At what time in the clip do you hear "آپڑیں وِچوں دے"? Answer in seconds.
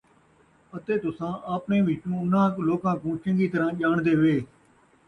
1.53-2.19